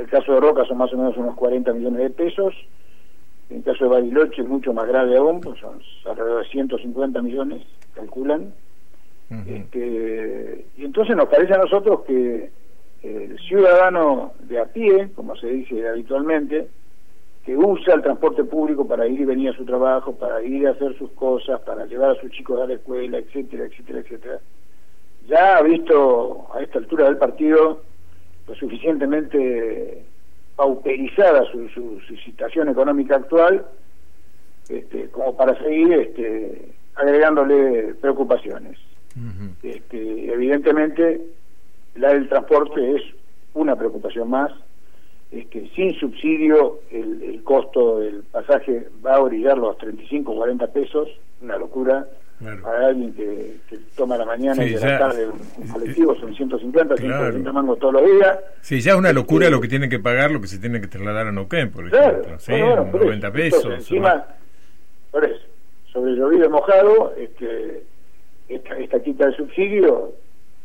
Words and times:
el 0.00 0.08
caso 0.08 0.32
de 0.32 0.40
Roca 0.40 0.64
son 0.64 0.78
más 0.78 0.92
o 0.92 0.96
menos 0.96 1.16
unos 1.16 1.34
40 1.36 1.72
millones 1.72 2.02
de 2.02 2.10
pesos, 2.10 2.54
en 3.50 3.58
el 3.58 3.62
caso 3.64 3.84
de 3.84 3.90
Bariloche 3.90 4.42
es 4.42 4.48
mucho 4.48 4.72
más 4.72 4.86
grave 4.86 5.16
aún, 5.16 5.40
pues 5.40 5.58
son 5.60 5.80
alrededor 6.06 6.42
de 6.44 6.50
150 6.50 7.22
millones, 7.22 7.62
calculan. 7.94 8.52
este, 9.46 10.64
y 10.76 10.84
entonces 10.84 11.16
nos 11.16 11.28
parece 11.28 11.54
a 11.54 11.58
nosotros 11.58 12.00
que 12.06 12.50
el 13.02 13.38
ciudadano 13.40 14.32
de 14.40 14.60
a 14.60 14.66
pie, 14.66 15.10
como 15.14 15.36
se 15.36 15.48
dice 15.48 15.88
habitualmente, 15.88 16.68
que 17.44 17.56
usa 17.56 17.94
el 17.94 18.02
transporte 18.02 18.44
público 18.44 18.86
para 18.86 19.06
ir 19.06 19.20
y 19.20 19.24
venir 19.24 19.50
a 19.50 19.56
su 19.56 19.64
trabajo, 19.64 20.14
para 20.14 20.42
ir 20.42 20.66
a 20.66 20.72
hacer 20.72 20.96
sus 20.98 21.10
cosas, 21.12 21.60
para 21.60 21.86
llevar 21.86 22.10
a 22.10 22.20
sus 22.20 22.30
chicos 22.30 22.60
a 22.60 22.66
la 22.66 22.74
escuela, 22.74 23.18
etcétera, 23.18 23.64
etcétera, 23.64 24.00
etcétera, 24.00 24.40
ya 25.26 25.56
ha 25.56 25.62
visto 25.62 26.46
a 26.54 26.60
esta 26.60 26.78
altura 26.78 27.06
del 27.06 27.16
partido 27.16 27.89
lo 28.50 28.56
suficientemente 28.56 30.02
pauperizada 30.56 31.44
su, 31.52 31.68
su, 31.68 32.00
situación 32.24 32.68
económica 32.68 33.14
actual 33.16 33.64
este, 34.68 35.08
como 35.10 35.36
para 35.36 35.56
seguir 35.62 35.92
este, 35.92 36.72
agregándole 36.96 37.94
preocupaciones. 38.00 38.76
este, 39.62 40.32
evidentemente, 40.32 41.20
la 41.94 42.12
del 42.12 42.28
transporte 42.28 42.96
es 42.96 43.02
una 43.54 43.76
preocupación 43.76 44.28
más. 44.28 44.50
Este, 45.30 45.70
sin 45.76 45.94
subsidio, 45.94 46.80
el, 46.90 47.22
el 47.22 47.44
costo 47.44 48.00
del 48.00 48.24
pasaje 48.24 48.88
va 49.04 49.14
a 49.14 49.20
orillar 49.20 49.58
los 49.58 49.78
35 49.78 50.32
o 50.32 50.36
40 50.36 50.66
pesos, 50.72 51.08
una 51.40 51.56
locura 51.56 52.08
para 52.62 52.86
alguien 52.86 53.12
que, 53.12 53.56
toma 53.94 54.16
la 54.16 54.24
mañana 54.24 54.64
y 54.64 54.70
la 54.70 54.98
tarde 54.98 55.28
un 55.58 55.68
colectivo 55.68 56.14
son 56.16 56.34
150, 56.34 56.96
150 56.96 57.52
mangos 57.52 57.78
todos 57.78 57.94
los 57.94 58.04
días. 58.04 58.38
Sí, 58.62 58.80
ya 58.80 58.92
es 58.92 58.98
una 58.98 59.12
locura 59.12 59.46
este, 59.46 59.56
lo 59.56 59.60
que 59.60 59.68
tienen 59.68 59.90
que 59.90 59.98
pagar, 59.98 60.30
lo 60.30 60.40
que 60.40 60.46
se 60.46 60.58
tiene 60.58 60.80
que 60.80 60.86
trasladar 60.86 61.26
a 61.26 61.32
Neuquén, 61.32 61.70
por 61.70 61.86
ejemplo. 61.86 62.38
sí, 62.38 62.52
90 62.52 63.32
pesos. 63.32 63.66
encima, 63.66 64.24
por 65.10 65.24
eso, 65.24 65.44
sobre 65.92 66.12
llovido 66.12 66.48
mojado, 66.48 67.14
este, 67.18 67.84
esta, 68.48 68.76
esta 68.78 69.00
quita 69.02 69.26
de 69.26 69.36
subsidio, 69.36 70.12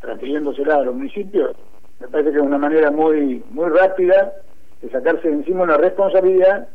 transfiriéndosela 0.00 0.76
a 0.76 0.82
los 0.82 0.94
municipios, 0.96 1.56
me 2.00 2.08
parece 2.08 2.32
que 2.32 2.38
es 2.38 2.42
una 2.42 2.58
manera 2.58 2.90
muy, 2.90 3.44
muy 3.50 3.68
rápida 3.68 4.32
de 4.82 4.90
sacarse 4.90 5.28
de 5.28 5.34
encima 5.34 5.62
una 5.62 5.76
responsabilidad 5.76 6.68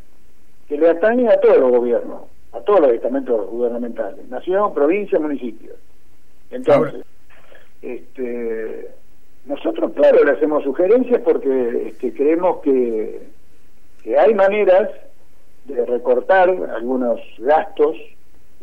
que 0.70 0.78
le 0.78 0.90
atañe 0.90 1.28
a 1.28 1.40
todos 1.42 1.58
los 1.58 1.72
gobiernos 1.72 2.35
a 2.56 2.62
todos 2.62 2.80
los 2.80 2.94
estamentos 2.94 3.50
gubernamentales, 3.50 4.28
nación, 4.30 4.74
provincia, 4.74 5.20
municipio. 5.20 5.74
Entonces, 6.52 7.04
este, 7.82 8.88
nosotros, 9.46 9.92
claro, 9.94 10.24
le 10.24 10.32
hacemos 10.32 10.64
sugerencias 10.64 11.22
porque 11.22 11.88
este, 11.90 12.14
creemos 12.14 12.62
que, 12.62 13.22
que 14.04 14.18
hay 14.18 14.34
maneras 14.34 14.90
de 15.66 15.86
recortar 15.86 16.50
algunos 16.50 17.20
gastos, 17.40 17.98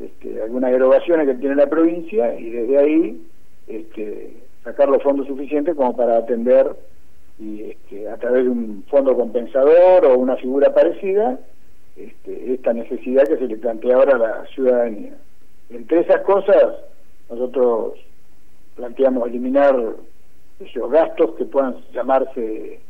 este, 0.00 0.42
algunas 0.42 0.72
erogaciones 0.72 1.26
que 1.26 1.34
tiene 1.34 1.56
la 1.56 1.68
provincia 1.68 2.34
y 2.34 2.50
desde 2.50 2.78
ahí 2.78 3.26
este, 3.68 4.36
sacar 4.64 4.88
los 4.88 5.02
fondos 5.02 5.26
suficientes 5.26 5.76
como 5.76 5.94
para 5.94 6.16
atender 6.16 6.74
y 7.38 7.62
este, 7.70 8.08
a 8.08 8.16
través 8.16 8.44
de 8.44 8.50
un 8.50 8.84
fondo 8.88 9.14
compensador 9.16 10.06
o 10.06 10.18
una 10.18 10.36
figura 10.36 10.72
parecida 10.72 11.38
este, 11.96 12.54
esta 12.54 12.72
necesidad 12.72 13.26
que 13.26 13.36
se 13.36 13.46
le 13.46 13.56
plantea 13.56 13.96
ahora 13.96 14.14
a 14.16 14.18
la 14.18 14.46
ciudadanía. 14.46 15.14
Entre 15.70 16.00
esas 16.00 16.20
cosas, 16.22 16.74
nosotros 17.30 17.94
planteamos 18.76 19.28
eliminar 19.28 19.74
esos 20.60 20.90
gastos 20.90 21.34
que 21.36 21.44
puedan 21.44 21.76
llamarse 21.92 22.80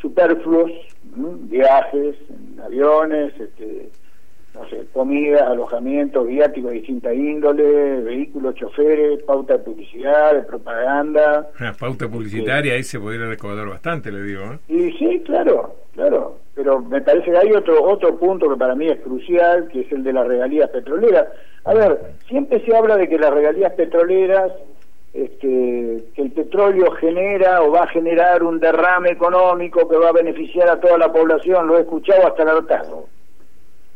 superfluos, 0.00 0.72
viajes 1.04 2.16
en 2.28 2.60
aviones, 2.60 3.32
este, 3.38 3.90
no 4.54 4.68
sé, 4.68 4.86
comida, 4.92 5.50
alojamiento, 5.50 6.24
viáticos 6.24 6.70
de 6.70 6.78
distinta 6.78 7.14
índole, 7.14 8.00
vehículos, 8.00 8.54
choferes, 8.54 9.22
pauta 9.22 9.54
de 9.54 9.64
publicidad, 9.64 10.34
de 10.34 10.42
propaganda. 10.42 11.50
Una 11.60 11.72
pauta 11.74 12.08
publicitaria, 12.08 12.74
ahí 12.74 12.82
se 12.82 12.98
podría 12.98 13.26
recaudar 13.26 13.68
bastante, 13.68 14.10
le 14.10 14.22
digo. 14.22 14.42
¿eh? 14.44 14.58
Y 14.68 14.92
sí, 14.92 15.22
claro, 15.24 15.74
claro. 16.00 16.36
Pero 16.54 16.80
me 16.80 17.00
parece 17.00 17.30
que 17.30 17.38
hay 17.38 17.52
otro 17.52 17.82
otro 17.84 18.16
punto 18.16 18.48
que 18.48 18.56
para 18.56 18.74
mí 18.74 18.86
es 18.86 19.00
crucial, 19.00 19.68
que 19.68 19.82
es 19.82 19.92
el 19.92 20.02
de 20.02 20.12
las 20.12 20.26
regalías 20.26 20.70
petroleras. 20.70 21.28
A 21.64 21.74
ver, 21.74 22.00
siempre 22.28 22.64
se 22.64 22.76
habla 22.76 22.96
de 22.96 23.08
que 23.08 23.18
las 23.18 23.32
regalías 23.32 23.72
petroleras, 23.74 24.52
este, 25.12 26.04
que 26.14 26.22
el 26.22 26.32
petróleo 26.32 26.90
genera 26.92 27.62
o 27.62 27.70
va 27.70 27.84
a 27.84 27.88
generar 27.88 28.42
un 28.42 28.60
derrame 28.60 29.10
económico 29.10 29.88
que 29.88 29.96
va 29.96 30.08
a 30.08 30.12
beneficiar 30.12 30.68
a 30.68 30.80
toda 30.80 30.98
la 30.98 31.12
población, 31.12 31.66
lo 31.66 31.78
he 31.78 31.82
escuchado 31.82 32.26
hasta 32.26 32.42
el 32.42 32.48
hartazgo 32.48 33.08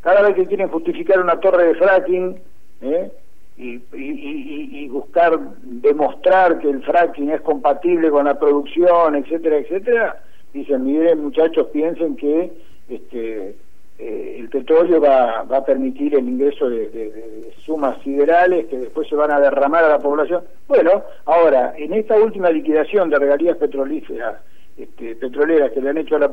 cada 0.05 0.21
vez 0.21 0.35
que 0.35 0.47
quieren 0.47 0.69
justificar 0.69 1.19
una 1.19 1.41
torre 1.41 1.69
de 1.69 1.75
fracking 1.77 2.39
¿eh? 2.83 3.11
y, 3.57 3.81
y, 3.95 4.89
buscar 4.89 5.39
demostrar 5.63 6.59
que 6.59 6.69
el 6.69 6.83
fracking 6.83 7.31
es 7.31 7.41
compatible 7.41 8.11
con 8.11 8.27
la 8.27 8.39
producción, 8.39 9.17
etcétera, 9.17 9.57
etcétera, 9.57 10.21
dicen, 10.55 10.85
miren 10.85 11.21
muchachos, 11.21 11.67
piensen 11.73 12.17
que 12.17 12.51
este, 12.89 13.57
eh, 13.99 14.37
el 14.39 14.49
petróleo 14.49 15.01
va, 15.01 15.43
va, 15.43 15.59
a 15.59 15.65
permitir 15.65 16.15
el 16.15 16.27
ingreso 16.27 16.71
de, 16.71 17.53
sumas 17.65 18.01
siderales 18.03 18.67
que 18.67 18.79
después 18.79 19.09
se 19.09 19.17
van 19.17 19.31
a 19.31 19.41
derramar 19.41 19.85
a 19.85 19.89
la 19.89 19.99
población. 19.99 20.45
Bueno, 20.69 21.03
ahora, 21.27 21.75
en 21.77 21.93
esta 21.93 22.17
última 22.17 22.51
liquidación 22.51 23.11
de 23.11 23.19
regalías 23.19 23.57
petrolíferas, 23.57 24.37
este, 24.77 25.17
petroleras 25.17 25.73
que 25.73 25.81
le 25.81 25.91
han 25.91 25.99
hecho 25.99 26.17
a 26.17 26.21
la 26.21 26.31